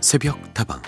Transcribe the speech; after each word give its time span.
새벽 0.00 0.54
다방 0.54 0.80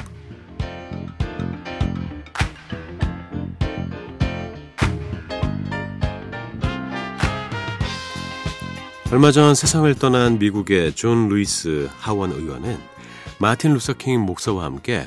얼마 9.10 9.32
전 9.32 9.54
세상을 9.54 9.92
떠난 9.94 10.38
미국의 10.38 10.94
존 10.94 11.28
루이스 11.28 11.88
하원 11.98 12.30
의원은 12.32 12.78
마틴 13.38 13.72
루서 13.72 13.99
킹 13.99 14.20
목사와 14.20 14.64
함께 14.64 15.06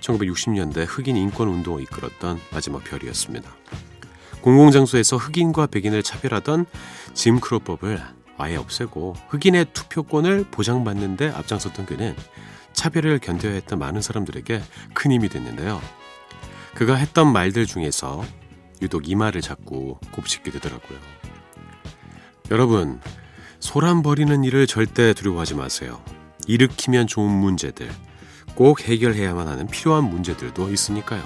1960년대 0.00 0.86
흑인 0.88 1.16
인권 1.16 1.48
운동을 1.48 1.82
이끌었던 1.82 2.40
마지막 2.50 2.82
별이었습니다. 2.84 3.50
공공장소에서 4.40 5.16
흑인과 5.16 5.66
백인을 5.66 6.02
차별하던 6.02 6.66
짐 7.14 7.40
크로법을 7.40 8.02
아예 8.38 8.56
없애고 8.56 9.14
흑인의 9.28 9.66
투표권을 9.72 10.46
보장받는 10.50 11.16
데 11.16 11.28
앞장섰던 11.28 11.86
그는 11.86 12.16
차별을 12.72 13.18
견뎌야 13.18 13.52
했던 13.52 13.78
많은 13.78 14.00
사람들에게 14.00 14.62
큰 14.94 15.12
힘이 15.12 15.28
됐는데요. 15.28 15.80
그가 16.74 16.94
했던 16.94 17.32
말들 17.32 17.66
중에서 17.66 18.24
유독 18.80 19.08
이 19.08 19.14
말을 19.14 19.40
자꾸 19.40 19.98
곱씹게 20.12 20.50
되더라고요. 20.50 20.98
여러분, 22.50 23.00
소란 23.60 24.02
버리는 24.02 24.44
일을 24.44 24.66
절대 24.66 25.14
두려워하지 25.14 25.54
마세요. 25.54 26.02
일으키면 26.46 27.06
좋은 27.06 27.30
문제들, 27.30 27.88
꼭 28.54 28.82
해결해야만 28.82 29.46
하는 29.46 29.66
필요한 29.68 30.04
문제들도 30.04 30.70
있으니까요. 30.70 31.22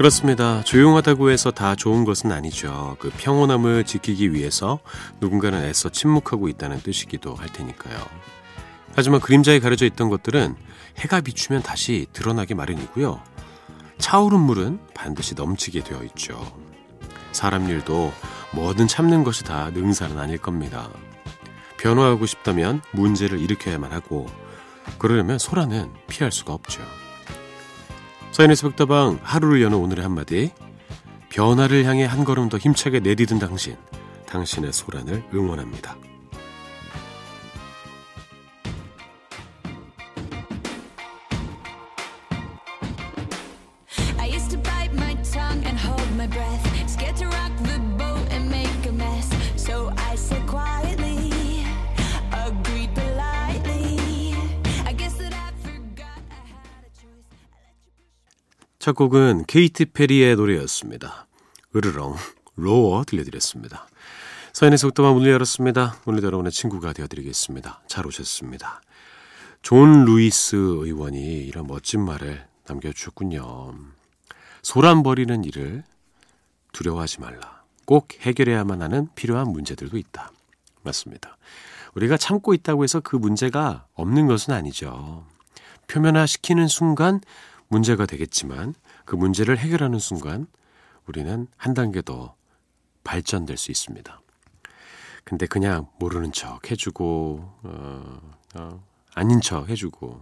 그렇습니다. 0.00 0.64
조용하다고 0.64 1.30
해서 1.30 1.50
다 1.50 1.74
좋은 1.74 2.06
것은 2.06 2.32
아니죠. 2.32 2.96
그 3.00 3.10
평온함을 3.18 3.84
지키기 3.84 4.32
위해서 4.32 4.78
누군가는 5.20 5.62
애써 5.62 5.90
침묵하고 5.90 6.48
있다는 6.48 6.80
뜻이기도 6.80 7.34
할 7.34 7.50
테니까요. 7.52 7.98
하지만 8.96 9.20
그림자에 9.20 9.60
가려져 9.60 9.84
있던 9.84 10.08
것들은 10.08 10.56
해가 11.00 11.20
비추면 11.20 11.62
다시 11.62 12.06
드러나기 12.14 12.54
마련이고요. 12.54 13.20
차오른 13.98 14.40
물은 14.40 14.80
반드시 14.94 15.34
넘치게 15.34 15.84
되어 15.84 16.02
있죠. 16.04 16.50
사람 17.32 17.68
일도 17.68 18.10
뭐든 18.54 18.88
참는 18.88 19.22
것이 19.22 19.44
다 19.44 19.68
능사는 19.68 20.18
아닐 20.18 20.38
겁니다. 20.38 20.88
변화하고 21.76 22.24
싶다면 22.24 22.80
문제를 22.92 23.38
일으켜야만 23.38 23.92
하고 23.92 24.30
그러려면 24.98 25.38
소라는 25.38 25.92
피할 26.08 26.32
수가 26.32 26.54
없죠. 26.54 26.80
서인의 28.32 28.56
새벽다방 28.56 29.20
하루를 29.22 29.62
여는 29.62 29.76
오늘의 29.76 30.02
한마디 30.04 30.52
변화를 31.30 31.84
향해 31.84 32.04
한 32.04 32.24
걸음 32.24 32.48
더 32.48 32.58
힘차게 32.58 33.00
내디든 33.00 33.38
당신 33.38 33.76
당신의 34.26 34.72
소란을 34.72 35.24
응원합니다. 35.34 35.96
첫 58.80 58.94
곡은 58.94 59.44
케이티 59.46 59.84
페리의 59.84 60.36
노래였습니다. 60.36 61.26
으르렁, 61.76 62.16
Roar 62.56 63.04
들려드렸습니다. 63.04 63.86
서인의 64.54 64.78
속도만 64.78 65.12
문을 65.12 65.30
열었습니다. 65.32 65.96
오늘 66.06 66.22
여러분의 66.22 66.50
친구가 66.50 66.94
되어드리겠습니다. 66.94 67.82
잘 67.88 68.06
오셨습니다. 68.06 68.80
존 69.60 70.06
루이스 70.06 70.56
의원이 70.56 71.44
이런 71.44 71.66
멋진 71.66 72.02
말을 72.02 72.46
남겨주셨군요. 72.68 73.74
소란 74.62 75.02
벌이는 75.02 75.44
일을 75.44 75.84
두려워하지 76.72 77.20
말라. 77.20 77.62
꼭 77.84 78.08
해결해야만 78.18 78.80
하는 78.80 79.08
필요한 79.14 79.48
문제들도 79.48 79.98
있다. 79.98 80.32
맞습니다. 80.84 81.36
우리가 81.94 82.16
참고 82.16 82.54
있다고 82.54 82.84
해서 82.84 83.00
그 83.00 83.16
문제가 83.16 83.84
없는 83.92 84.26
것은 84.26 84.54
아니죠. 84.54 85.26
표면화시키는 85.86 86.66
순간 86.66 87.20
문제가 87.70 88.04
되겠지만 88.04 88.74
그 89.04 89.14
문제를 89.14 89.56
해결하는 89.56 89.98
순간 89.98 90.46
우리는 91.06 91.46
한 91.56 91.74
단계 91.74 92.02
더 92.02 92.34
발전될 93.04 93.56
수 93.56 93.70
있습니다. 93.70 94.20
근데 95.24 95.46
그냥 95.46 95.86
모르는 95.98 96.32
척 96.32 96.70
해주고, 96.70 97.60
어, 97.62 98.20
어, 98.56 98.84
아닌 99.14 99.40
척 99.40 99.68
해주고, 99.68 100.20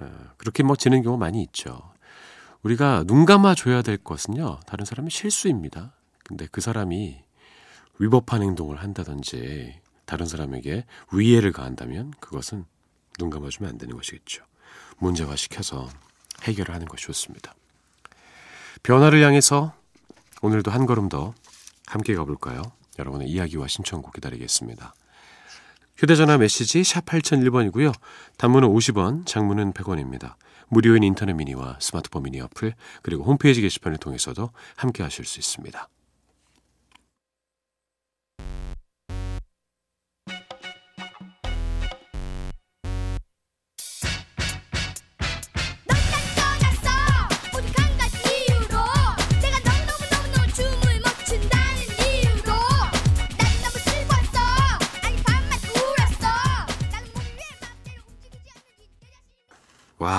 어, 0.00 0.30
그렇게 0.36 0.62
뭐 0.62 0.76
지는 0.76 1.02
경우 1.02 1.16
많이 1.18 1.42
있죠. 1.42 1.92
우리가 2.62 3.04
눈 3.06 3.24
감아줘야 3.24 3.82
될 3.82 3.96
것은요, 3.96 4.60
다른 4.66 4.84
사람의 4.84 5.10
실수입니다. 5.10 5.92
근데 6.24 6.46
그 6.50 6.60
사람이 6.60 7.22
위법한 7.98 8.42
행동을 8.42 8.76
한다든지, 8.76 9.80
다른 10.04 10.26
사람에게 10.26 10.84
위해를 11.12 11.50
가한다면 11.50 12.12
그것은 12.20 12.64
눈 13.18 13.30
감아주면 13.30 13.72
안 13.72 13.78
되는 13.78 13.96
것이겠죠. 13.96 14.44
문제화시켜서 14.98 15.88
해결을 16.42 16.74
하는 16.74 16.86
것이 16.86 17.04
좋습니다. 17.04 17.54
변화를 18.82 19.22
향해서 19.22 19.74
오늘도 20.42 20.70
한 20.70 20.86
걸음 20.86 21.08
더 21.08 21.34
함께 21.86 22.14
가볼까요? 22.14 22.62
여러분의 22.98 23.28
이야기와 23.28 23.68
신청곡 23.68 24.12
기다리겠습니다. 24.14 24.94
휴대전화 25.96 26.38
메시지 26.38 26.84
샵 26.84 27.06
8001번이고요. 27.06 27.92
단문은 28.36 28.68
50원, 28.68 29.26
장문은 29.26 29.72
100원입니다. 29.72 30.34
무료인 30.68 31.02
인터넷 31.02 31.32
미니와 31.32 31.78
스마트폰 31.80 32.24
미니 32.24 32.40
어플, 32.40 32.74
그리고 33.02 33.24
홈페이지 33.24 33.62
게시판을 33.62 33.98
통해서도 33.98 34.50
함께 34.76 35.02
하실 35.02 35.24
수 35.24 35.38
있습니다. 35.38 35.88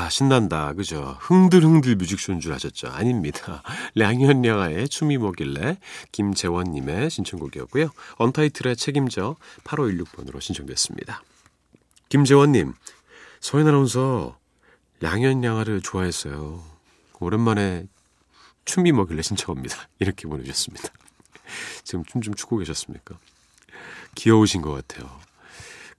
와, 0.08 0.10
신난다. 0.10 0.72
그죠? 0.72 1.18
흥들흥들 1.20 1.98
뮤직쇼인 1.98 2.40
줄 2.40 2.54
아셨죠? 2.54 2.88
아닙니다. 2.88 3.62
량현량아의 3.96 4.88
춤이 4.88 5.18
뭐길래 5.18 5.80
김재원님의 6.14 7.10
신청곡이었고요. 7.10 7.90
언타이틀의 8.16 8.78
책임져 8.78 9.36
8516번으로 9.66 10.40
신청됐습니다. 10.40 11.22
김재원님, 12.08 12.74
서인 13.42 13.68
아나운서 13.68 14.38
량현량아를 15.02 15.82
좋아했어요. 15.82 16.64
오랜만에 17.20 17.86
춤이 18.64 18.94
뭐길래 18.94 19.22
신청합니다. 19.22 19.90
이렇게 20.00 20.26
보내주셨습니다. 20.30 20.88
지금 21.84 22.06
춤 22.06 22.22
좀 22.22 22.34
추고 22.34 22.58
계셨습니까? 22.60 23.20
귀여우신 24.16 24.62
것 24.62 24.72
같아요. 24.72 25.20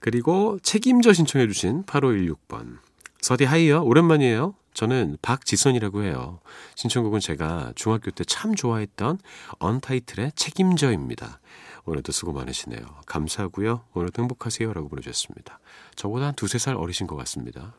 그리고 0.00 0.59
책임져 0.62 1.12
신청해주신 1.12 1.85
8516번. 1.85 2.88
서디 3.20 3.44
하이요. 3.44 3.82
오랜만이에요. 3.85 4.55
저는 4.75 5.19
박지선이라고 5.23 6.05
해요. 6.05 6.41
신청곡은 6.76 7.20
제가 7.20 7.73
중학교 7.75 8.11
때 8.11 8.25
참 8.25 8.55
좋아했던 8.55 9.19
언타이틀의 9.59 10.32
책임져입니다. 10.37 11.41
오늘도 11.85 12.12
수고 12.12 12.32
많으시네요. 12.32 12.81
감사하고요. 13.06 13.85
오늘도 13.94 14.23
행복하세요. 14.23 14.73
라고 14.73 14.88
보내주셨습니다. 14.88 15.59
저보다 15.97 16.26
한 16.26 16.35
두세 16.35 16.59
살 16.59 16.76
어리신 16.76 17.06
것 17.06 17.17
같습니다. 17.17 17.75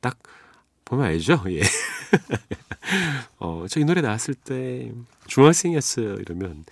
딱 0.00 0.18
보면 0.84 1.06
알죠? 1.06 1.42
예. 1.48 1.62
어, 3.38 3.66
저 3.68 3.80
이 3.80 3.84
노래 3.84 4.00
나왔을 4.00 4.34
때 4.34 4.92
중학생이었어요. 5.26 6.14
이러면 6.16 6.64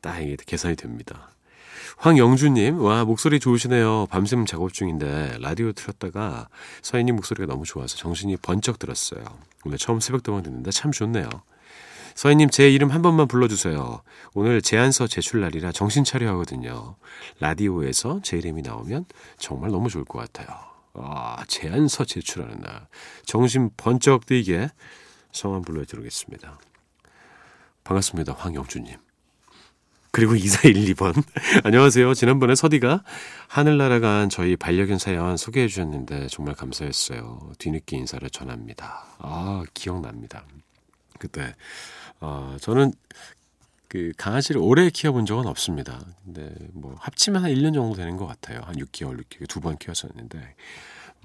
딱 0.00 0.18
이게 0.20 0.36
계산이 0.44 0.76
됩니다. 0.76 1.30
황영주님, 2.02 2.80
와, 2.82 3.04
목소리 3.04 3.38
좋으시네요. 3.38 4.08
밤샘 4.10 4.44
작업 4.44 4.72
중인데, 4.72 5.36
라디오 5.38 5.70
틀었다가 5.70 6.48
서인님 6.82 7.14
목소리가 7.14 7.46
너무 7.46 7.64
좋아서 7.64 7.96
정신이 7.96 8.38
번쩍 8.38 8.80
들었어요. 8.80 9.22
오늘 9.64 9.78
처음 9.78 10.00
새벽동안 10.00 10.42
듣는데 10.42 10.72
참 10.72 10.90
좋네요. 10.90 11.28
서희님 12.16 12.50
제 12.50 12.68
이름 12.68 12.90
한 12.90 13.02
번만 13.02 13.28
불러주세요. 13.28 14.02
오늘 14.34 14.60
제안서 14.62 15.06
제출 15.06 15.42
날이라 15.42 15.70
정신 15.70 16.02
차려 16.02 16.28
하거든요. 16.30 16.96
라디오에서 17.38 18.18
제 18.24 18.36
이름이 18.36 18.62
나오면 18.62 19.04
정말 19.38 19.70
너무 19.70 19.88
좋을 19.88 20.04
것 20.04 20.18
같아요. 20.18 20.58
아, 20.94 21.44
제안서 21.46 22.04
제출하는 22.04 22.62
날. 22.62 22.88
정신 23.26 23.70
번쩍 23.76 24.26
뜨이게 24.26 24.70
성함 25.30 25.62
불러드리겠습니다. 25.62 26.58
반갑습니다. 27.84 28.32
황영주님. 28.32 28.96
그리고 30.14 30.34
2412번. 30.34 31.14
안녕하세요. 31.64 32.12
지난번에 32.12 32.54
서디가 32.54 33.02
하늘 33.48 33.78
날아간 33.78 34.28
저희 34.28 34.56
반려견 34.56 34.98
사연 34.98 35.38
소개해 35.38 35.68
주셨는데 35.68 36.26
정말 36.28 36.54
감사했어요. 36.54 37.52
뒤늦게 37.58 37.96
인사를 37.96 38.28
전합니다. 38.28 39.06
아, 39.18 39.64
기억납니다. 39.72 40.44
그때, 41.18 41.54
어, 42.20 42.56
저는 42.60 42.92
그 43.88 44.12
강아지를 44.18 44.60
오래 44.60 44.90
키워본 44.90 45.24
적은 45.24 45.46
없습니다. 45.46 46.04
근데 46.24 46.52
뭐 46.74 46.94
합치면 46.98 47.42
한 47.42 47.50
1년 47.50 47.72
정도 47.72 47.94
되는 47.96 48.18
것 48.18 48.26
같아요. 48.26 48.60
한 48.64 48.76
6개월, 48.76 49.18
6개월 49.24 49.48
두 49.48 49.60
번 49.60 49.78
키웠었는데, 49.78 50.54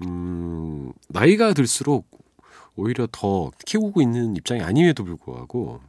음, 0.02 0.92
나이가 1.08 1.52
들수록 1.52 2.08
오히려 2.74 3.06
더 3.12 3.50
키우고 3.66 4.00
있는 4.00 4.34
입장이 4.36 4.62
아님에도 4.62 5.04
불구하고 5.04 5.80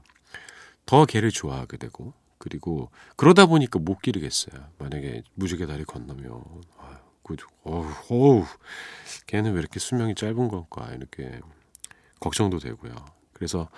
더 0.85 1.05
개를 1.05 1.29
좋아하게 1.31 1.77
되고 1.77 2.13
그리고 2.39 2.89
그러다 3.17 3.45
보니까 3.45 3.79
못 3.79 4.01
기르겠어요. 4.01 4.69
만약에 4.79 5.23
무지개 5.35 5.65
다리 5.67 5.83
건너면 5.83 6.43
그 7.23 7.35
어우, 7.63 7.85
어우 8.09 8.45
걔는 9.27 9.53
왜 9.53 9.59
이렇게 9.59 9.79
수명이 9.79 10.15
짧은 10.15 10.47
걸까 10.47 10.91
이렇게 10.93 11.39
걱정도 12.19 12.57
되고요. 12.59 12.95
그래서 13.33 13.69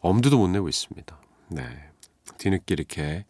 엄두도 0.00 0.38
못 0.38 0.48
내고 0.48 0.68
있습니다. 0.68 1.20
네. 1.48 1.90
뒤늦게 2.38 2.74
이렇게 2.74 3.24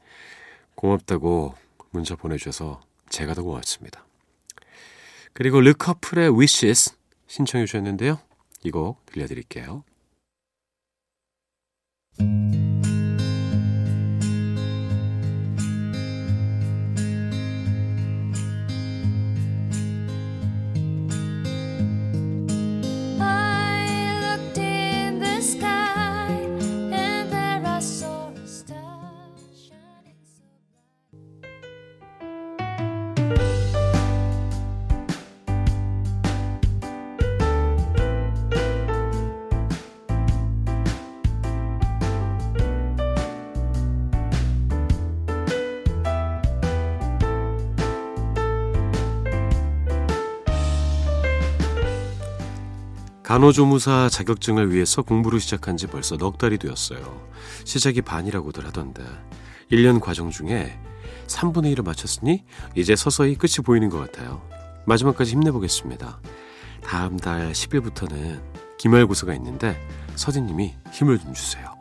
고맙다고 0.76 1.54
문자 1.90 2.16
보내주셔서 2.16 2.80
제가 3.10 3.34
더 3.34 3.42
고맙습니다. 3.42 4.06
그리고 5.32 5.60
르커플의 5.60 6.30
Wishes 6.30 6.96
신청해 7.26 7.66
주셨는데요. 7.66 8.18
이 8.64 8.70
곡 8.70 9.04
들려드릴게요. 9.06 9.84
간호조무사 53.26 54.08
자격증을 54.08 54.72
위해서 54.72 55.02
공부를 55.02 55.40
시작한 55.40 55.76
지 55.76 55.88
벌써 55.88 56.16
넉 56.16 56.38
달이 56.38 56.58
되었어요. 56.58 57.26
시작이 57.64 58.00
반이라고들 58.00 58.64
하던데 58.64 59.02
1년 59.72 60.00
과정 60.00 60.30
중에 60.30 60.78
3분의 61.26 61.74
1을 61.74 61.84
마쳤으니 61.84 62.44
이제 62.76 62.94
서서히 62.94 63.34
끝이 63.34 63.64
보이는 63.64 63.88
것 63.88 63.98
같아요. 63.98 64.42
마지막까지 64.86 65.32
힘내보겠습니다. 65.32 66.20
다음 66.84 67.16
달 67.16 67.50
10일부터는 67.50 68.40
기말고사가 68.78 69.34
있는데 69.34 69.76
서진님이 70.14 70.76
힘을 70.92 71.18
좀 71.18 71.34
주세요. 71.34 71.75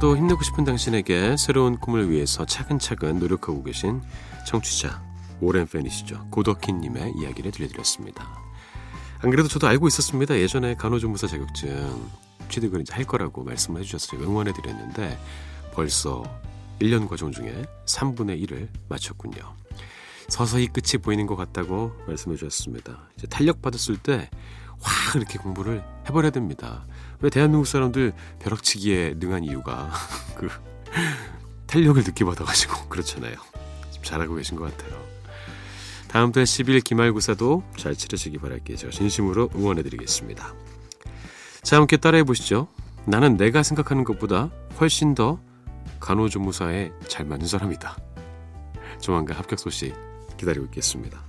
하루도 0.00 0.16
힘내고 0.16 0.42
싶은 0.42 0.64
당신에게 0.64 1.36
새로운 1.36 1.76
꿈을 1.76 2.10
위해서 2.10 2.46
차근차근 2.46 3.18
노력하고 3.18 3.62
계신 3.62 4.00
청취자, 4.46 5.02
오랜 5.42 5.66
팬이시죠. 5.66 6.28
고덕희님의 6.30 7.12
이야기를 7.18 7.52
들려드렸습니다. 7.52 8.26
안 9.20 9.30
그래도 9.30 9.48
저도 9.48 9.68
알고 9.68 9.86
있었습니다. 9.88 10.36
예전에 10.38 10.74
간호조무사 10.74 11.26
자격증 11.26 12.10
취득을 12.48 12.80
이제 12.80 12.94
할 12.94 13.04
거라고 13.04 13.44
말씀을 13.44 13.82
해주셔서 13.82 14.16
응원해 14.16 14.52
드렸는데 14.54 15.18
벌써 15.74 16.24
1년 16.80 17.06
과정 17.06 17.30
중에 17.30 17.66
3분의 17.84 18.42
1을 18.46 18.68
마쳤군요. 18.88 19.54
서서히 20.28 20.68
끝이 20.68 21.02
보이는 21.02 21.26
것 21.26 21.36
같다고 21.36 21.92
말씀해 22.06 22.36
주셨습니다. 22.36 23.10
이제 23.16 23.26
탄력 23.26 23.60
받았을 23.60 23.98
때 23.98 24.30
확 24.80 25.16
이렇게 25.16 25.38
공부를 25.38 25.84
해버려야 26.08 26.30
됩니다. 26.30 26.86
왜 27.20 27.30
대한민국 27.30 27.66
사람들 27.66 28.12
벼락치기에 28.40 29.14
능한 29.18 29.44
이유가 29.44 29.90
그 30.36 30.48
탄력을 31.66 32.02
늦게 32.02 32.24
받아가지고 32.24 32.88
그렇잖아요. 32.90 33.34
좀 33.92 34.02
잘하고 34.02 34.34
계신 34.34 34.56
것 34.56 34.76
같아요. 34.76 34.98
다음 36.08 36.32
달 36.32 36.42
10일 36.44 36.82
기말고사도 36.82 37.62
잘 37.76 37.94
치르시기 37.94 38.38
바랄게요. 38.38 38.76
제가 38.76 38.90
진심으로 38.90 39.50
응원해드리겠습니다. 39.54 40.54
자, 41.62 41.76
함께 41.76 41.96
따라해 41.96 42.24
보시죠. 42.24 42.66
나는 43.04 43.36
내가 43.36 43.62
생각하는 43.62 44.02
것보다 44.02 44.50
훨씬 44.80 45.14
더 45.14 45.40
간호조무사에 46.00 46.90
잘 47.06 47.26
맞는 47.26 47.46
사람이다. 47.46 47.96
조만간 49.00 49.36
합격 49.36 49.60
소식 49.60 49.94
기다리고 50.36 50.64
있겠습니다. 50.66 51.22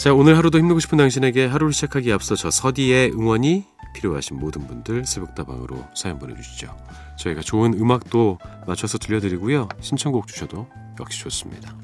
자, 0.00 0.14
오늘 0.14 0.34
하루도 0.38 0.56
힘내고 0.56 0.80
싶은 0.80 0.96
당신에게 0.96 1.44
하루를 1.44 1.74
시작하기에 1.74 2.14
앞서 2.14 2.34
저 2.34 2.50
서디의 2.50 3.10
응원이 3.12 3.66
필요하신 3.94 4.38
모든 4.38 4.66
분들 4.66 5.04
새벽다방으로 5.04 5.84
사연 5.94 6.18
보내주시죠. 6.18 6.74
저희가 7.18 7.42
좋은 7.42 7.74
음악도 7.74 8.38
맞춰서 8.66 8.96
들려드리고요. 8.96 9.68
신청곡 9.82 10.26
주셔도 10.26 10.66
역시 10.98 11.20
좋습니다. 11.20 11.76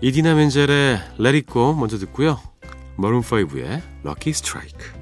이디나 0.00 0.34
멘젤의 0.34 0.98
Let 1.20 1.36
It 1.36 1.46
Go 1.52 1.72
먼저 1.72 1.98
듣고요. 1.98 2.40
머룬5의 2.98 3.80
Lucky 4.04 4.30
Strike 4.30 4.99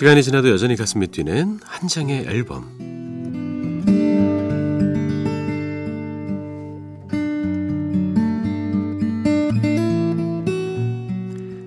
시간이 0.00 0.22
지나도 0.22 0.48
여전히 0.48 0.76
가슴이 0.76 1.08
뛰는 1.08 1.60
한 1.62 1.86
장의 1.86 2.24
앨범. 2.24 2.64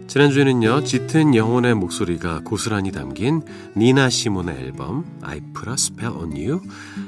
지난주에는요, 0.08 0.84
짙은 0.84 1.36
영혼의 1.36 1.76
목소리가 1.76 2.42
고스란히 2.44 2.92
담긴 2.92 3.44
니나 3.78 4.10
시몬의 4.10 4.58
앨범 4.58 5.06
I 5.22 5.40
Put 5.54 5.70
a 5.70 5.74
Spell 5.74 6.16
on 6.18 6.32
You 6.32 6.62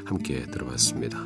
함께 0.06 0.46
들어봤습니다. 0.46 1.18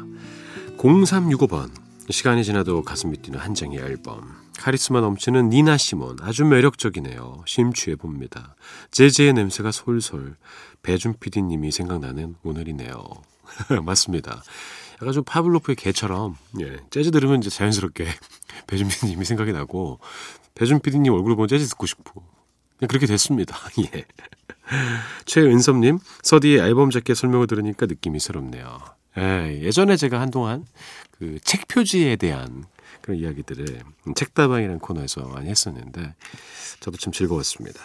0365번 0.78 1.72
시간이 2.10 2.46
지나도 2.46 2.84
가슴이 2.84 3.18
뛰는 3.18 3.38
한 3.38 3.54
장의 3.54 3.78
앨범 3.80 4.22
카리스마 4.60 5.00
넘치는 5.00 5.50
니나 5.50 5.78
시몬 5.78 6.18
아주 6.22 6.44
매력적이네요. 6.44 7.44
심취해 7.46 7.96
봅니다. 7.96 8.56
제제의 8.92 9.34
냄새가 9.34 9.72
솔솔 9.72 10.36
배준 10.84 11.16
PD님이 11.20 11.72
생각나는 11.72 12.36
오늘이네요. 12.44 12.98
맞습니다. 13.84 14.44
약간 14.96 15.14
좀 15.14 15.24
파블로프의 15.24 15.78
개처럼 15.78 16.36
예, 16.60 16.78
재즈 16.90 17.12
들으면 17.12 17.40
이제 17.40 17.50
자연스럽게 17.50 18.06
배준 18.68 18.90
PD님이 18.90 19.24
생각이 19.24 19.54
나고 19.54 20.00
배준 20.56 20.82
PD님 20.82 21.14
얼굴 21.14 21.36
보면 21.36 21.48
재즈 21.48 21.66
듣고 21.70 21.86
싶고 21.86 22.22
그냥 22.78 22.90
그렇게 22.90 23.06
됐습니다. 23.06 23.58
예. 23.96 24.06
최은섭님 25.26 26.00
서디의 26.22 26.60
앨범 26.60 26.90
자켓 26.92 27.16
설명을 27.16 27.48
들으니까 27.48 27.86
느낌이 27.86 28.20
새롭네요. 28.20 28.78
예, 29.18 29.62
예전에 29.64 29.96
제가 29.96 30.20
한동안 30.20 30.66
그 31.18 31.40
책 31.44 31.68
표지에 31.68 32.16
대한 32.18 32.66
그런 33.10 33.18
이야기들을 33.18 33.66
책다방이라는 34.16 34.80
코너에서 34.80 35.22
많이 35.22 35.50
했었는데 35.50 36.14
저도 36.80 36.98
참 36.98 37.12
즐거웠습니다. 37.12 37.80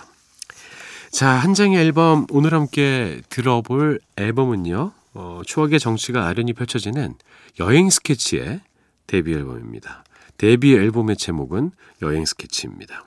자, 1.11 1.29
한 1.31 1.55
장의 1.55 1.79
앨범 1.79 2.27
오늘 2.31 2.53
함께 2.53 3.23
들어볼 3.31 4.01
앨범은요. 4.17 4.93
어, 5.15 5.41
추억의 5.47 5.81
정취가 5.81 6.27
아련히 6.27 6.53
펼쳐지는 6.53 7.15
여행 7.59 7.89
스케치의 7.89 8.61
데뷔 9.07 9.33
앨범입니다. 9.33 10.05
데뷔 10.37 10.75
앨범의 10.75 11.17
제목은 11.17 11.71
여행 12.03 12.27
스케치입니다. 12.27 13.07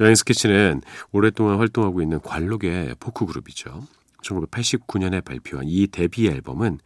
여행 0.00 0.14
스케치는 0.14 0.80
오랫동안 1.10 1.58
활동하고 1.58 2.00
있는 2.00 2.20
관록의 2.20 2.94
포크 2.98 3.26
그룹이죠. 3.26 3.86
1989년에 4.22 5.24
발표한 5.24 5.66
이 5.68 5.86
데뷔 5.86 6.28
앨범은 6.28 6.78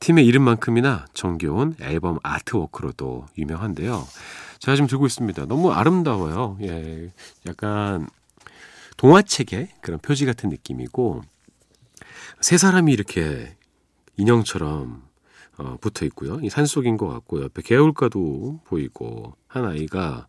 팀의 0.00 0.26
이름만큼이나 0.26 1.06
정겨운 1.14 1.74
앨범 1.80 2.18
artwork로도 2.22 3.26
유명한데요. 3.38 4.06
제가 4.58 4.76
지금 4.76 4.88
들고 4.88 5.06
있습니다. 5.06 5.46
너무 5.46 5.72
아름다워요. 5.72 6.58
예. 6.62 7.12
약간 7.46 8.08
동화책의 8.96 9.68
그런 9.80 9.98
표지 10.00 10.24
같은 10.24 10.48
느낌이고 10.48 11.22
세 12.40 12.56
사람이 12.56 12.92
이렇게 12.92 13.56
인형처럼 14.16 15.05
어, 15.58 15.76
붙어 15.80 16.04
있고요. 16.06 16.38
이 16.42 16.50
산속인 16.50 16.96
것 16.96 17.08
같고 17.08 17.42
옆에 17.42 17.62
개울가도 17.62 18.60
보이고 18.64 19.34
한 19.46 19.64
아이가 19.64 20.26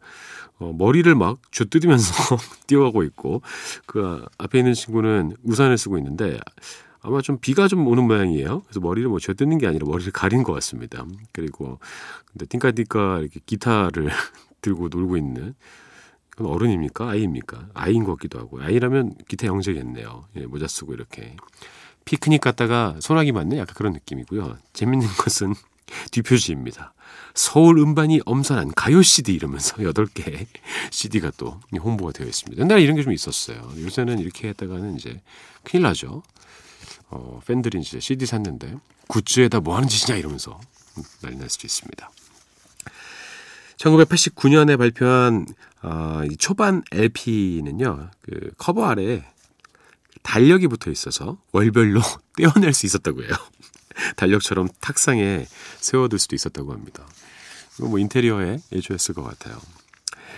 어, 0.60 0.74
머리를 0.74 1.13
막 1.15 1.39
쥐뜯으면서 1.51 2.38
뛰어가고 2.67 3.03
있고 3.03 3.41
그 3.86 4.25
앞에 4.38 4.60
있는 4.60 4.74
친구는 4.74 5.36
우산을 5.43 5.77
쓰고 5.77 5.98
있는데 5.98 6.39
아마 7.01 7.22
좀 7.22 7.38
비가 7.39 7.67
좀 7.67 7.86
오는 7.88 8.05
모양이에요. 8.05 8.62
그래서 8.62 8.79
머리를 8.79 9.07
뭐 9.10 9.19
쥐뜯는 9.19 9.57
게 9.60 9.67
아니라 9.67 9.86
머리를 9.88 10.12
가린 10.12 10.43
것 10.43 10.53
같습니다. 10.53 11.05
그리고 11.31 11.79
근데 12.31 12.46
띵까띵까 12.46 13.19
이렇게 13.19 13.39
기타를 13.46 14.10
들고 14.62 14.89
놀고 14.89 15.17
있는 15.17 15.53
그건 16.29 16.53
어른입니까? 16.53 17.10
아이입니까? 17.10 17.69
아이인 17.74 18.03
것 18.03 18.13
같기도 18.13 18.39
하고 18.39 18.62
아이라면 18.62 19.15
기타 19.27 19.48
영재겠네요. 19.48 20.25
예, 20.36 20.46
모자 20.46 20.67
쓰고 20.67 20.93
이렇게 20.93 21.36
피크닉 22.08 22.40
갔다가 22.42 22.96
소나기 23.02 23.34
맞는 23.34 23.58
약간 23.58 23.76
그런 23.76 23.92
느낌이고요. 23.94 24.58
재밌는 24.74 25.06
것은 25.20 25.54
뒷표지입니다. 26.12 26.94
서울 27.36 27.78
음반이 27.80 28.22
엄선한 28.26 28.72
가요 28.76 29.04
CD 29.04 29.34
이러면서 29.34 29.76
8개 29.84 30.48
CD가 30.90 31.32
또 31.38 31.60
홍보가 31.78 32.14
되어 32.14 32.26
있습니다. 32.28 32.62
옛날에 32.62 32.82
이런 32.82 32.96
게 32.96 33.04
좀 33.04 33.14
있었어요. 33.14 33.72
요새는 33.78 34.20
이렇게 34.20 34.48
했다가는 34.50 34.96
이제 34.96 35.22
큰일 35.64 35.84
나죠. 35.84 36.24
어, 37.10 37.40
팬들이 37.46 37.80
이제 37.80 38.00
CD 38.00 38.26
샀는데 38.26 38.76
굿즈에다 39.08 39.60
뭐 39.60 39.76
하는 39.76 39.88
짓이냐 39.88 40.18
이러면서 40.18 40.60
난리 41.22 41.38
날 41.38 41.50
수도 41.50 41.68
있습니다. 41.68 42.10
1989년에 43.78 44.78
발표한 44.78 45.46
어, 45.84 46.22
이 46.30 46.36
초반 46.38 46.82
LP는요, 46.92 48.10
그 48.22 48.52
커버 48.58 48.86
아래에 48.86 49.24
달력이 50.24 50.67
붙어 50.67 50.91
있어서 50.91 51.38
월별로 51.51 52.01
떼어낼 52.38 52.74
수 52.74 52.86
있었다고 52.86 53.24
해요. 53.24 53.31
달력처럼 54.15 54.67
탁상에 54.79 55.45
세워둘 55.79 56.19
수도 56.19 56.36
있었다고 56.36 56.74
합니다. 56.74 57.05
뭐 57.79 58.00
인테리어에 58.00 58.59
일조했을 58.71 59.13
것 59.13 59.24
같아요. 59.24 59.57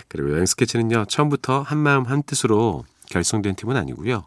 그리고 0.08 0.32
여행 0.32 0.46
스케치는요, 0.46 1.06
처음부터 1.08 1.62
한마음 1.62 2.04
한뜻으로 2.04 2.84
결성된 3.10 3.56
팀은 3.56 3.76
아니고요. 3.76 4.26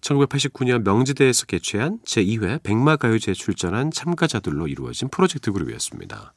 1989년 0.00 0.84
명지대에서 0.84 1.46
개최한 1.46 1.98
제2회 2.04 2.62
백마가요제에 2.62 3.34
출전한 3.34 3.90
참가자들로 3.90 4.68
이루어진 4.68 5.08
프로젝트 5.08 5.50
그룹이었습니다. 5.50 6.34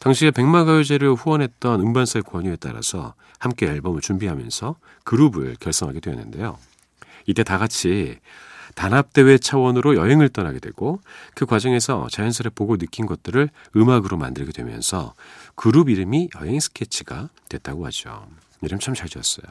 당시에 0.00 0.30
백마가요제를 0.30 1.12
후원했던 1.12 1.80
음반사의 1.80 2.22
권유에 2.22 2.56
따라서 2.56 3.14
함께 3.38 3.66
앨범을 3.66 4.00
준비하면서 4.00 4.76
그룹을 5.04 5.56
결성하게 5.60 6.00
되었는데요. 6.00 6.58
이때 7.30 7.44
다 7.44 7.58
같이 7.58 8.18
단합대회 8.74 9.38
차원으로 9.38 9.96
여행을 9.96 10.30
떠나게 10.30 10.58
되고 10.58 11.00
그 11.34 11.46
과정에서 11.46 12.08
자연스레 12.10 12.50
보고 12.50 12.76
느낀 12.76 13.06
것들을 13.06 13.48
음악으로 13.76 14.16
만들게 14.16 14.52
되면서 14.52 15.14
그룹 15.54 15.90
이름이 15.90 16.30
여행 16.40 16.58
스케치가 16.58 17.28
됐다고 17.48 17.86
하죠. 17.86 18.26
이름 18.62 18.78
참 18.80 18.94
잘 18.94 19.08
지었어요. 19.08 19.46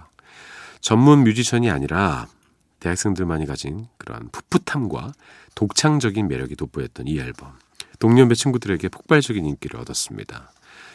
전문 0.81 1.23
뮤지션이 1.23 1.69
아니라 1.69 2.27
대학생들만이 2.81 3.45
가진 3.45 3.87
그런 3.97 4.29
풋풋함과 4.31 5.13
독창적인 5.55 6.27
매력이 6.27 6.55
돋보였던 6.55 7.07
이 7.07 7.17
앨범. 7.19 7.53
동년배 7.99 8.35
친구들에게 8.35 8.87
폭발적인 8.89 9.45
인기를 9.45 9.79
얻었습니다. 9.79 10.51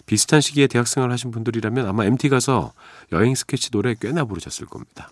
비슷한 0.06 0.40
시기에 0.40 0.66
대학생활 0.66 1.10
하신 1.10 1.30
분들이라면 1.30 1.86
아마 1.86 2.04
MT 2.04 2.28
가서 2.28 2.72
여행 3.12 3.34
스케치 3.34 3.70
노래 3.70 3.94
꽤나 3.94 4.24
부르셨을 4.24 4.66
겁니다. 4.66 5.10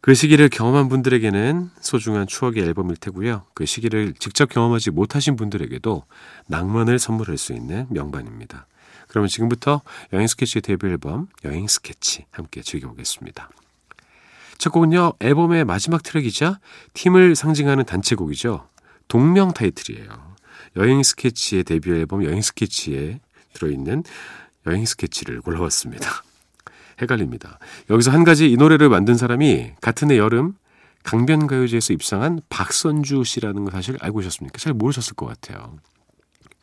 그 0.00 0.14
시기를 0.14 0.48
경험한 0.48 0.88
분들에게는 0.88 1.70
소중한 1.80 2.26
추억의 2.26 2.62
앨범일 2.64 2.96
테고요. 2.96 3.44
그 3.52 3.66
시기를 3.66 4.14
직접 4.18 4.48
경험하지 4.48 4.90
못하신 4.90 5.36
분들에게도 5.36 6.04
낭만을 6.46 6.98
선물할 6.98 7.36
수 7.36 7.52
있는 7.52 7.86
명반입니다. 7.90 8.66
그러면 9.08 9.28
지금부터 9.28 9.82
여행 10.12 10.26
스케치의 10.26 10.62
데뷔 10.62 10.86
앨범 10.86 11.28
여행 11.44 11.66
스케치 11.66 12.24
함께 12.30 12.62
즐겨보겠습니다. 12.62 13.50
첫 14.56 14.70
곡은요, 14.70 15.14
앨범의 15.20 15.64
마지막 15.64 16.02
트랙이자 16.02 16.60
팀을 16.94 17.34
상징하는 17.34 17.84
단체곡이죠. 17.84 18.68
동명 19.08 19.52
타이틀이에요. 19.52 20.36
여행 20.76 21.02
스케치의 21.02 21.64
데뷔 21.64 21.90
앨범 21.90 22.24
여행 22.24 22.40
스케치에 22.40 23.20
들어있는 23.52 24.04
여행 24.66 24.86
스케치를 24.86 25.40
골라왔습니다. 25.40 26.22
헷갈립니다. 27.00 27.58
여기서 27.88 28.10
한 28.10 28.24
가지 28.24 28.50
이 28.50 28.56
노래를 28.56 28.88
만든 28.88 29.16
사람이 29.16 29.72
같은 29.80 30.10
해 30.10 30.18
여름 30.18 30.54
강변가요제에서 31.02 31.92
입상한 31.92 32.40
박선주 32.48 33.24
씨라는 33.24 33.64
거 33.64 33.70
사실 33.70 33.96
알고 34.00 34.18
계셨습니까? 34.18 34.58
잘 34.58 34.74
모르셨을 34.74 35.14
것 35.14 35.26
같아요. 35.26 35.78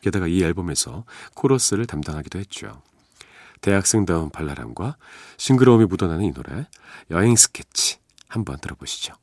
게다가 0.00 0.28
이 0.28 0.42
앨범에서 0.42 1.04
코러스를 1.34 1.86
담당하기도 1.86 2.38
했죠. 2.38 2.82
대학생다운 3.60 4.30
발랄함과 4.30 4.96
싱그러움이 5.36 5.86
묻어나는 5.86 6.24
이 6.24 6.32
노래 6.32 6.66
여행 7.10 7.34
스케치 7.34 7.98
한번 8.28 8.58
들어보시죠. 8.60 9.14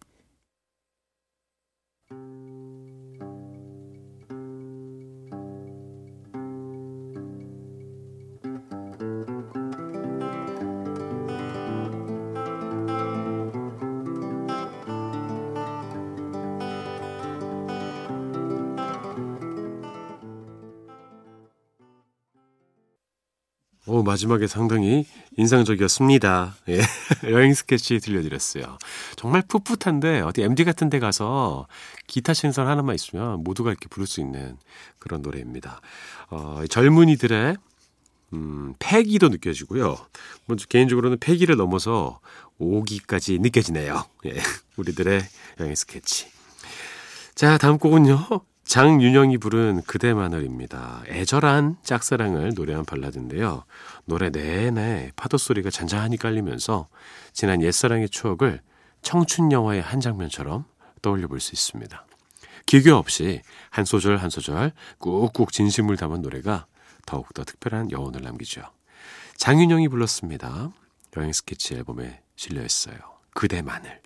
오, 23.96 24.04
마지막에 24.04 24.46
상당히 24.46 25.06
인상적이었습니다. 25.38 26.58
예. 26.68 26.82
여행 27.32 27.54
스케치 27.54 28.00
들려드렸어요. 28.00 28.78
정말 29.16 29.42
풋풋한데, 29.48 30.20
어디 30.20 30.42
MD 30.42 30.66
같은 30.66 30.90
데 30.90 31.00
가서 31.00 31.66
기타 32.06 32.34
신선 32.34 32.68
하나만 32.68 32.94
있으면 32.94 33.42
모두가 33.46 33.70
이렇게 33.70 33.88
부를 33.88 34.06
수 34.06 34.20
있는 34.20 34.58
그런 35.00 35.22
노래입니다. 35.22 35.80
어, 36.30 36.62
젊은이들의, 36.70 37.56
음, 38.34 38.74
패기도 38.80 39.30
느껴지고요. 39.30 39.96
뭐, 40.46 40.58
개인적으로는 40.68 41.18
패기를 41.20 41.56
넘어서 41.56 42.20
오기까지 42.58 43.40
느껴지네요. 43.40 44.04
예. 44.26 44.34
우리들의 44.76 45.22
여행 45.62 45.74
스케치. 45.74 46.28
자, 47.34 47.58
다음 47.58 47.78
곡은요. 47.78 48.28
장윤영이 48.66 49.38
부른 49.38 49.84
그대만을입니다. 49.84 51.04
애절한 51.08 51.78
짝사랑을 51.84 52.54
노래한 52.56 52.84
발라드인데요. 52.86 53.64
노래 54.06 54.30
내내 54.32 55.12
파도 55.16 55.38
소리가 55.38 55.70
잔잔히 55.70 56.18
깔리면서 56.18 56.88
지난 57.32 57.62
옛사랑의 57.62 58.10
추억을 58.10 58.62
청춘 59.02 59.52
영화의 59.52 59.82
한 59.82 60.02
장면처럼 60.02 60.66
떠올려 61.02 61.28
볼 61.28 61.40
수 61.40 61.54
있습니다. 61.54 62.06
기교 62.66 62.96
없이 62.96 63.42
한 63.70 63.86
소절 63.86 64.18
한 64.18 64.32
소절 64.32 64.72
꾹꾹 64.98 65.52
진심을 65.52 65.96
담은 65.98 66.24
노래가 66.24 66.66
더욱더 67.06 67.44
특별한 67.44 67.92
여운을 67.92 68.22
남기죠. 68.24 68.64
장윤영이 69.38 69.90
불렀습니다. 69.90 70.72
여행 71.18 71.32
스케치 71.32 71.76
앨범에 71.76 72.22
실려 72.36 72.66
있어요. 72.66 72.98
그대만을. 73.36 74.02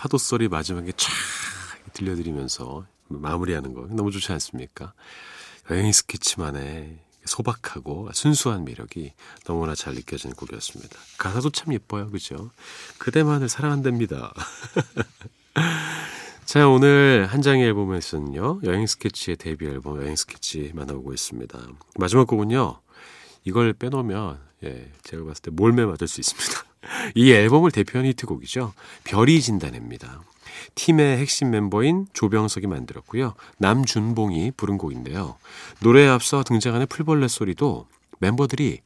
파도 0.00 0.16
소리 0.16 0.48
마지막에 0.48 0.92
촥 0.92 1.10
들려드리면서 1.92 2.86
마무리하는 3.08 3.74
거 3.74 3.86
너무 3.90 4.10
좋지 4.10 4.32
않습니까? 4.32 4.94
여행 5.70 5.92
스케치만의 5.92 7.00
소박하고 7.26 8.08
순수한 8.14 8.64
매력이 8.64 9.12
너무나 9.44 9.74
잘 9.74 9.92
느껴지는 9.92 10.34
곡이었습니다. 10.36 10.96
가사도 11.18 11.50
참 11.50 11.74
예뻐요. 11.74 12.10
그죠? 12.10 12.50
그대만을 12.96 13.50
사랑한답니다. 13.50 14.32
자, 16.46 16.66
오늘 16.66 17.26
한 17.26 17.42
장의 17.42 17.66
앨범에서는요, 17.66 18.60
여행 18.64 18.86
스케치의 18.86 19.36
데뷔 19.36 19.66
앨범 19.66 20.00
여행 20.00 20.16
스케치 20.16 20.72
만나보고 20.74 21.12
있습니다. 21.12 21.58
마지막 21.96 22.26
곡은요, 22.26 22.80
이걸 23.44 23.74
빼놓으면, 23.74 24.40
예, 24.64 24.90
제가 25.02 25.24
봤을 25.24 25.42
때 25.42 25.50
몰매 25.50 25.84
맞을 25.84 26.08
수 26.08 26.20
있습니다. 26.20 26.69
이 27.14 27.32
앨범을 27.32 27.70
대표하는 27.70 28.10
히트곡이죠. 28.10 28.72
별이 29.04 29.40
진단입니다. 29.40 30.22
팀의 30.74 31.18
핵심 31.18 31.50
멤버인 31.50 32.06
조병석이 32.12 32.66
만들었고요. 32.66 33.34
남준봉이 33.58 34.52
부른 34.56 34.78
곡인데요. 34.78 35.36
노래에 35.80 36.08
앞서 36.08 36.42
등장하는 36.42 36.86
풀벌레 36.86 37.28
소리도 37.28 37.86
멤버들이 38.18 38.80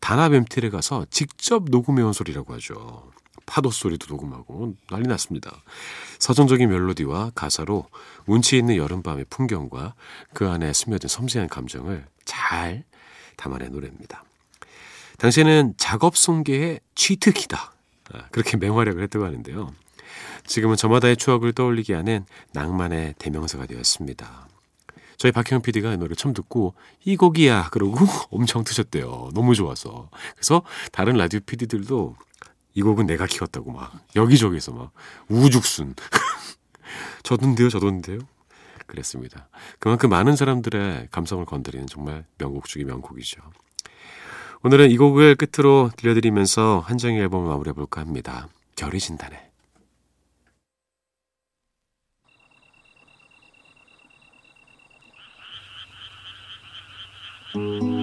단합 0.00 0.32
MT를 0.32 0.70
가서 0.70 1.06
직접 1.10 1.64
녹음해온 1.64 2.12
소리라고 2.12 2.54
하죠. 2.54 3.10
파도 3.46 3.70
소리도 3.70 4.14
녹음하고 4.14 4.74
난리 4.90 5.08
났습니다. 5.08 5.50
서정적인 6.18 6.68
멜로디와 6.68 7.32
가사로 7.34 7.86
운치 8.26 8.58
있는 8.58 8.76
여름밤의 8.76 9.26
풍경과 9.30 9.94
그 10.34 10.48
안에 10.48 10.72
스며든 10.72 11.08
섬세한 11.08 11.48
감정을 11.48 12.04
잘 12.24 12.84
담아낸 13.36 13.72
노래입니다. 13.72 14.24
당시에는 15.18 15.74
작업 15.76 16.16
송계의 16.16 16.80
취특기다. 16.94 17.72
아, 18.12 18.26
그렇게 18.30 18.56
맹활약을 18.56 19.02
했다고 19.02 19.24
하는데요. 19.24 19.72
지금은 20.46 20.76
저마다의 20.76 21.16
추억을 21.16 21.52
떠올리게 21.52 21.94
하는 21.94 22.24
낭만의 22.52 23.14
대명사가 23.18 23.66
되었습니다. 23.66 24.48
저희 25.18 25.32
박형 25.32 25.62
PD가 25.62 25.92
이 25.92 25.96
노래 25.96 26.14
처음 26.14 26.32
듣고 26.32 26.74
이 27.04 27.16
곡이야 27.16 27.70
그러고 27.70 27.96
엄청 28.30 28.64
트셨대요. 28.64 29.30
너무 29.34 29.54
좋아서. 29.54 30.08
그래서 30.34 30.62
다른 30.92 31.16
라디오 31.16 31.40
PD들도 31.40 32.16
이 32.74 32.82
곡은 32.82 33.06
내가 33.06 33.26
키웠다고 33.26 33.72
막 33.72 33.92
여기저기서 34.14 34.72
막 34.72 34.92
우죽순. 35.28 35.96
저던데요, 37.24 37.68
저던데요. 37.68 38.20
그랬습니다. 38.86 39.48
그만큼 39.80 40.08
많은 40.08 40.36
사람들의 40.36 41.08
감성을 41.10 41.44
건드리는 41.44 41.86
정말 41.88 42.24
명곡 42.38 42.66
중의 42.66 42.86
명곡이죠. 42.86 43.42
오늘은 44.64 44.90
이 44.90 44.96
곡을 44.96 45.36
끝으로 45.36 45.90
들려드리면서 45.96 46.80
한 46.84 46.98
장의 46.98 47.20
앨범을 47.20 47.48
마무리해볼까 47.48 48.00
합니다. 48.00 48.48
별이 48.76 48.98
진다네. 48.98 49.48
아 57.54 57.97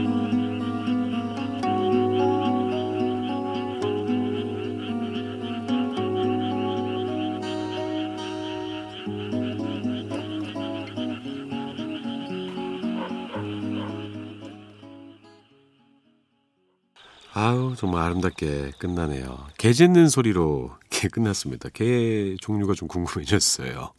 정말 17.75 18.03
아름답게 18.03 18.73
끝나네요. 18.79 19.47
개 19.57 19.73
짖는 19.73 20.09
소리로 20.09 20.75
개 20.89 21.07
끝났습니다. 21.09 21.69
개 21.69 22.35
종류가 22.41 22.73
좀 22.73 22.87
궁금해졌어요. 22.87 23.93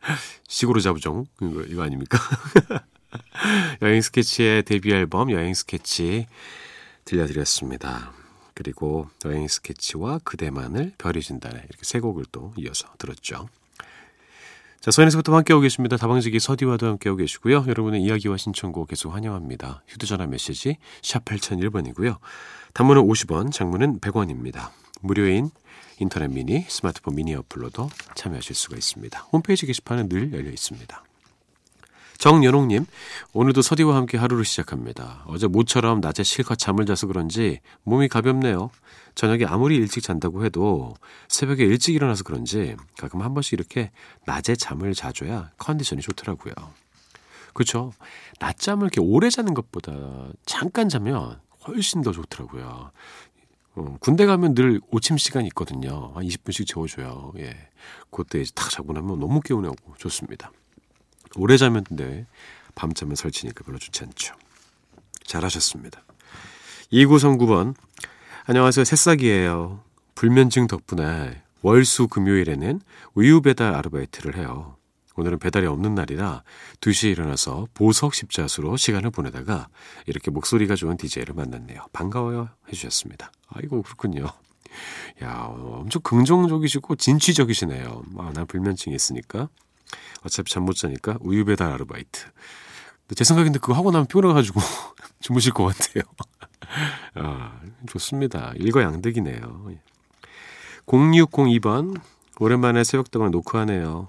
시골로 0.48 0.80
자부정 0.80 1.26
이거, 1.42 1.62
이거 1.62 1.82
아닙니까? 1.82 2.18
여행 3.82 4.00
스케치의 4.00 4.64
데뷔 4.64 4.92
앨범 4.92 5.30
여행 5.30 5.54
스케치 5.54 6.26
들려드렸습니다. 7.04 8.12
그리고 8.54 9.08
여행 9.24 9.46
스케치와 9.48 10.18
그대만을 10.24 10.92
별이 10.98 11.22
진다네 11.22 11.56
이렇게 11.56 11.82
세 11.82 12.00
곡을 12.00 12.24
또 12.32 12.52
이어서 12.56 12.88
들었죠. 12.98 13.48
자, 14.80 14.92
서인에서부터 14.92 15.34
함께하고 15.34 15.60
계십니다. 15.60 15.96
다방지기 15.96 16.38
서디와도 16.38 16.86
함께하고 16.86 17.16
계시고요. 17.16 17.64
여러분의 17.66 18.00
이야기와 18.00 18.36
신청곡 18.36 18.88
계속 18.88 19.12
환영합니다. 19.12 19.82
휴대전화 19.88 20.26
메시지 20.26 20.76
샵 21.02 21.24
8001번이고요. 21.24 22.18
단문은 22.74 23.02
50원, 23.02 23.50
장문은 23.50 23.98
100원입니다. 23.98 24.70
무료인 25.00 25.50
인터넷 25.98 26.28
미니, 26.28 26.64
스마트폰 26.68 27.16
미니 27.16 27.34
어플로도 27.34 27.90
참여하실 28.14 28.54
수가 28.54 28.76
있습니다. 28.76 29.18
홈페이지 29.32 29.66
게시판은 29.66 30.08
늘 30.08 30.32
열려 30.32 30.48
있습니다. 30.50 31.07
정연옥님, 32.18 32.84
오늘도 33.32 33.62
서디와 33.62 33.94
함께 33.94 34.18
하루를 34.18 34.44
시작합니다. 34.44 35.22
어제 35.28 35.46
모처럼 35.46 36.00
낮에 36.00 36.24
실컷 36.24 36.56
잠을 36.56 36.84
자서 36.84 37.06
그런지 37.06 37.60
몸이 37.84 38.08
가볍네요. 38.08 38.70
저녁에 39.14 39.44
아무리 39.44 39.76
일찍 39.76 40.02
잔다고 40.02 40.44
해도 40.44 40.94
새벽에 41.28 41.64
일찍 41.64 41.94
일어나서 41.94 42.24
그런지 42.24 42.76
가끔 42.98 43.22
한 43.22 43.34
번씩 43.34 43.52
이렇게 43.52 43.92
낮에 44.26 44.56
잠을 44.56 44.94
자줘야 44.94 45.52
컨디션이 45.58 46.02
좋더라고요. 46.02 46.54
그렇죠. 47.54 47.92
낮잠을 48.40 48.86
이렇게 48.86 49.00
오래 49.00 49.30
자는 49.30 49.54
것보다 49.54 49.92
잠깐 50.44 50.88
자면 50.88 51.40
훨씬 51.68 52.02
더 52.02 52.10
좋더라고요. 52.10 52.90
어, 53.76 53.96
군대 54.00 54.26
가면 54.26 54.54
늘 54.54 54.80
오침 54.90 55.18
시간이 55.18 55.46
있거든요. 55.48 56.10
한 56.16 56.24
20분씩 56.24 56.66
재워줘요. 56.66 57.32
예. 57.38 57.56
그때 58.10 58.40
이제 58.40 58.50
탁 58.56 58.70
자고 58.70 58.92
나면 58.92 59.20
너무 59.20 59.40
개운하고 59.40 59.76
좋습니다. 59.98 60.50
오래 61.36 61.56
자면 61.56 61.84
근데 61.84 62.26
밤잠을 62.74 63.16
설치니까 63.16 63.64
별로 63.64 63.78
좋지 63.78 64.04
않죠. 64.04 64.34
잘하셨습니다. 65.24 66.02
2939번. 66.92 67.74
안녕하세요. 68.46 68.84
새싹이에요. 68.84 69.82
불면증 70.14 70.66
덕분에 70.66 71.42
월수 71.62 72.08
금요일에는 72.08 72.80
우유 73.14 73.42
배달 73.42 73.74
아르바이트를 73.74 74.36
해요. 74.36 74.76
오늘은 75.16 75.40
배달이 75.40 75.66
없는 75.66 75.96
날이라 75.96 76.44
2시에 76.80 77.10
일어나서 77.10 77.66
보석 77.74 78.14
십자수로 78.14 78.76
시간을 78.76 79.10
보내다가 79.10 79.68
이렇게 80.06 80.30
목소리가 80.30 80.76
좋은 80.76 80.96
DJ를 80.96 81.34
만났네요. 81.34 81.86
반가워요 81.92 82.50
해주셨습니다. 82.68 83.32
아이고 83.48 83.82
그렇군요. 83.82 84.26
야 85.22 85.42
엄청 85.50 86.02
긍정적이시고 86.02 86.94
진취적이시네요. 86.96 88.02
아, 88.18 88.30
난 88.32 88.46
불면증이 88.46 88.94
있으니까 88.94 89.48
어차피 90.24 90.52
잠 90.52 90.64
못 90.64 90.74
자니까 90.74 91.16
우유 91.20 91.44
배달 91.44 91.72
아르바이트. 91.72 92.26
제 93.14 93.24
생각인데 93.24 93.58
그거 93.58 93.72
하고 93.74 93.90
나면 93.90 94.06
피곤해가지고 94.06 94.60
주무실 95.20 95.52
것 95.52 95.64
같아요. 95.64 96.02
아, 97.14 97.60
좋습니다. 97.88 98.52
일거양득이네요. 98.56 99.70
0602번 100.86 102.00
오랜만에 102.40 102.84
새벽동을 102.84 103.30
녹화하네요. 103.30 104.08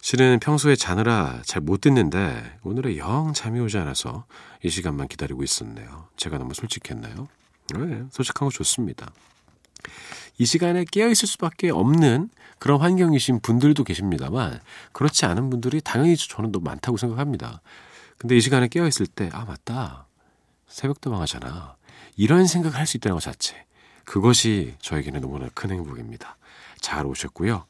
실은 0.00 0.38
평소에 0.38 0.76
자느라 0.76 1.42
잘 1.44 1.60
못 1.62 1.80
듣는데 1.80 2.58
오늘은 2.62 2.96
영 2.96 3.32
잠이 3.32 3.58
오지 3.60 3.76
않아서 3.78 4.24
이 4.62 4.68
시간만 4.70 5.08
기다리고 5.08 5.42
있었네요. 5.42 6.06
제가 6.16 6.38
너무 6.38 6.54
솔직했나요? 6.54 7.26
네, 7.74 8.04
솔직한 8.10 8.46
거 8.46 8.50
좋습니다. 8.52 9.10
이 10.38 10.44
시간에 10.44 10.84
깨어 10.90 11.08
있을 11.08 11.26
수밖에 11.28 11.70
없는 11.70 12.30
그런 12.58 12.80
환경이신 12.80 13.40
분들도 13.40 13.84
계십니다만 13.84 14.60
그렇지 14.92 15.26
않은 15.26 15.50
분들이 15.50 15.80
당연히 15.80 16.16
저는 16.16 16.52
더 16.52 16.60
많다고 16.60 16.96
생각합니다. 16.96 17.60
근데 18.18 18.36
이 18.36 18.40
시간에 18.40 18.68
깨어 18.68 18.86
있을 18.86 19.06
때 19.06 19.28
아 19.32 19.44
맞다 19.44 20.06
새벽도방 20.68 21.20
하잖아 21.22 21.76
이런 22.16 22.46
생각을 22.46 22.78
할 22.78 22.86
수 22.86 22.96
있다는 22.96 23.16
것 23.16 23.20
자체 23.22 23.64
그것이 24.04 24.74
저에게는 24.80 25.20
너무나 25.20 25.48
큰 25.54 25.70
행복입니다. 25.70 26.36
잘 26.80 27.06
오셨고요. 27.06 27.66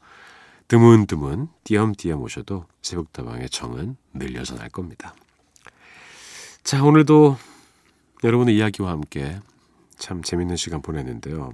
드문드문 0.67 1.47
띄엄띄엄 1.63 2.21
오셔도 2.21 2.65
새벽다방의 2.81 3.49
정은 3.49 3.95
늘려서 4.13 4.55
날 4.55 4.69
겁니다. 4.69 5.15
자, 6.63 6.83
오늘도 6.83 7.37
여러분의 8.23 8.55
이야기와 8.57 8.91
함께 8.91 9.39
참 9.97 10.21
재밌는 10.21 10.57
시간 10.57 10.81
보냈는데요. 10.81 11.53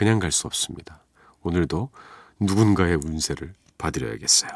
그냥 0.00 0.18
갈 0.18 0.32
수 0.32 0.46
없습니다. 0.46 1.04
오늘도 1.42 1.90
누군가의 2.40 2.96
운세를 3.04 3.52
봐드려야겠어요. 3.76 4.50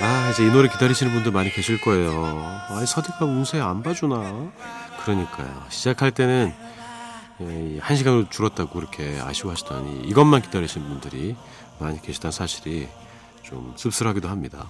아, 0.00 0.30
이제 0.32 0.46
이 0.46 0.50
노래 0.52 0.68
기다리시는 0.68 1.12
분들 1.12 1.32
많이 1.32 1.50
계실 1.50 1.80
거예요. 1.80 2.60
아이, 2.68 2.86
서디가 2.86 3.24
운세 3.24 3.58
안 3.60 3.82
봐주나? 3.82 4.52
그러니까요. 5.02 5.66
시작할 5.70 6.12
때는 6.12 6.54
예, 7.42 7.78
한 7.80 7.96
시간으로 7.96 8.28
줄었다고 8.28 8.70
그렇게 8.70 9.18
아쉬워하시더니 9.20 10.02
이것만 10.08 10.42
기다리시는 10.42 10.86
분들이 10.88 11.36
많이 11.78 12.00
계시다는 12.02 12.32
사실이 12.32 12.88
좀 13.42 13.72
씁쓸하기도 13.76 14.28
합니다. 14.28 14.68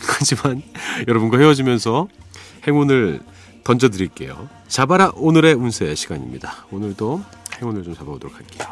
하지만 0.18 0.62
여러분과 1.08 1.38
헤어지면서 1.38 2.08
행운을 2.66 3.20
던져드릴게요. 3.64 4.48
잡아라 4.68 5.10
오늘의 5.14 5.54
운세 5.54 5.94
시간입니다. 5.94 6.66
오늘도 6.70 7.22
행운을 7.60 7.82
좀 7.82 7.94
잡아보도록 7.94 8.36
할게요. 8.36 8.68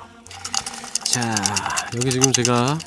자, 1.04 1.34
여기 1.96 2.10
지금 2.10 2.32
제가 2.32 2.78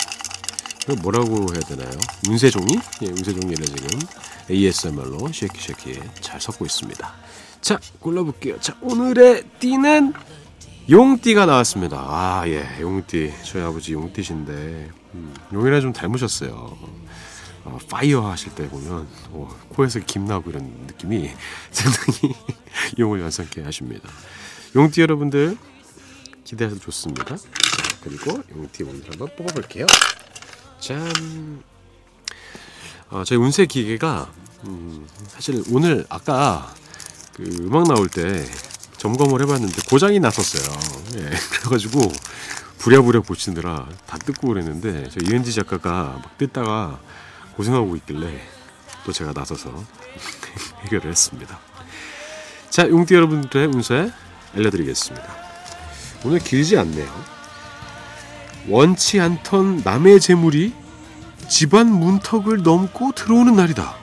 뭐라고 1.02 1.48
해야 1.54 1.62
되나요? 1.62 1.92
운세 2.30 2.50
종이? 2.50 2.80
예, 3.02 3.08
운세 3.08 3.34
종이를 3.34 3.66
지금 3.66 4.00
ASMR로 4.50 5.32
shake 5.32 5.60
it 5.60 5.69
shake 5.69 5.91
it 5.91 6.00
잘 6.22 6.40
섞고 6.40 6.66
있습니다. 6.66 7.14
자, 7.62 7.80
골라볼게요. 8.00 8.60
자, 8.60 8.76
오늘의 8.82 9.44
띠는 9.60 10.14
용띠가 10.88 11.48
나왔습니다. 11.48 11.98
아, 11.98 12.44
예, 12.48 12.64
용띠. 12.80 13.34
저희 13.44 13.64
아버지 13.64 13.94
용띠신데, 13.94 14.92
음, 15.16 15.34
용이랑 15.52 15.82
좀 15.82 15.94
닮으셨어요. 15.94 16.78
어, 17.64 17.80
fire 17.90 18.30
하실 18.30 18.54
때 18.54 18.70
보면, 18.70 19.08
어, 19.32 19.60
코에서 19.70 20.00
김 20.02 20.26
나고 20.26 20.52
이런 20.52 20.64
느낌이 20.86 21.32
상당히 21.72 22.36
용을 23.00 23.20
연상케 23.22 23.64
하십니다. 23.64 24.08
용띠 24.76 25.02
여러분들, 25.02 25.58
기대해서 26.44 26.78
좋습니다. 26.78 27.36
그리고 28.04 28.44
용띠 28.56 28.84
오늘 28.84 29.02
한번 29.10 29.30
뽑아볼게요. 29.36 29.88
짠. 30.80 31.64
어, 33.10 33.24
저희 33.24 33.40
운세 33.40 33.66
기계가, 33.66 34.32
음, 34.66 35.08
사실 35.30 35.64
오늘 35.72 36.06
아까 36.10 36.72
그 37.34 37.44
음악 37.62 37.88
나올 37.88 38.08
때 38.08 38.46
점검을 38.98 39.42
해봤는데 39.42 39.84
고장이 39.90 40.20
났었어요. 40.20 40.78
예, 41.16 41.30
그래가지고 41.60 42.12
부랴부랴 42.78 43.22
고치느라 43.22 43.88
다 44.06 44.18
뜯고 44.18 44.50
그랬는데 44.50 45.10
저 45.10 45.20
이은지 45.26 45.54
작가가 45.54 46.20
막 46.22 46.38
뜯다가 46.38 47.00
고생하고 47.56 47.96
있길래 47.98 48.42
또 49.06 49.12
제가 49.12 49.34
나서서 49.34 49.72
해결을 50.84 51.10
했습니다. 51.10 51.60
자, 52.70 52.88
용띠 52.90 53.14
여러분들의 53.16 53.68
운세 53.68 54.12
알려드리겠습니다. 54.56 55.26
오늘 56.26 56.40
길지 56.40 56.78
않네요. 56.78 57.36
원치 58.68 59.20
않던 59.20 59.82
남의 59.84 60.20
재물이 60.20 60.74
집안 61.48 61.88
문턱을 61.88 62.64
넘고 62.64 63.12
들어오는 63.14 63.56
날이다. 63.56 63.96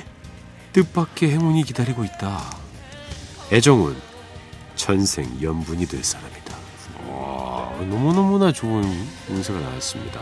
뜻밖의 0.72 1.30
행운이 1.30 1.64
기다리고 1.64 2.04
있다. 2.04 2.40
애정은 3.52 4.11
전생 4.86 5.38
연분이 5.40 5.86
될 5.86 6.02
사람이다. 6.02 6.56
와, 7.06 7.70
너무너무나 7.88 8.50
좋은 8.50 8.82
운세가 9.28 9.60
나왔습니다. 9.60 10.20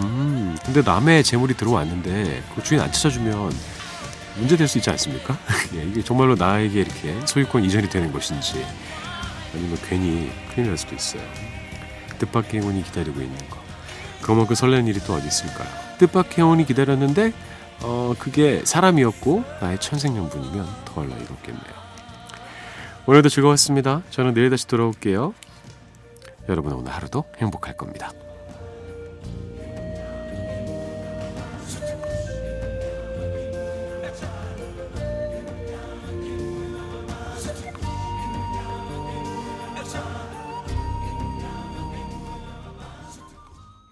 음, 0.00 0.58
근데 0.64 0.82
남의 0.82 1.22
재물이 1.22 1.54
들어왔는데 1.56 2.42
그 2.56 2.62
주인 2.64 2.80
안 2.80 2.90
찾아주면 2.90 3.52
문제 4.36 4.56
될 4.56 4.66
수 4.66 4.78
있지 4.78 4.90
않습니까? 4.90 5.38
예, 5.76 5.84
이게 5.84 6.02
정말로 6.02 6.34
나에게 6.34 6.80
이렇게 6.80 7.24
소유권 7.24 7.64
이전이 7.66 7.88
되는 7.88 8.12
것인지 8.12 8.66
아니면 9.54 9.78
괜히 9.88 10.28
큰일 10.52 10.70
날 10.70 10.76
수도 10.76 10.96
있어요. 10.96 11.22
뜻밖의 12.18 12.60
행운이 12.60 12.82
기다리고 12.82 13.20
있는 13.20 13.38
거. 13.48 13.58
그만큼 14.22 14.56
설레는 14.56 14.88
일이 14.88 14.98
또 15.06 15.14
어디 15.14 15.28
있을까요? 15.28 15.68
뜻밖의 15.98 16.38
행운이 16.38 16.66
기다렸는데 16.66 17.32
어, 17.82 18.12
그게 18.18 18.60
사람이었고 18.64 19.44
나의 19.60 19.78
천생연분이면 19.78 20.66
더 20.84 21.00
얼라 21.00 21.14
이롭겠네요. 21.14 21.77
오늘도 23.08 23.30
즐거웠습니다. 23.30 24.02
저는 24.10 24.34
내일 24.34 24.50
다시 24.50 24.66
돌아올게요. 24.66 25.32
여러분 26.50 26.74
오늘 26.74 26.92
하루도 26.92 27.24
행복할 27.38 27.74
겁니다. 27.74 28.12